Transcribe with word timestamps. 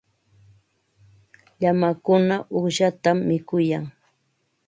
Llamakuna 1.59 2.35
uqshatam 2.57 3.17
mikuyan. 3.27 3.85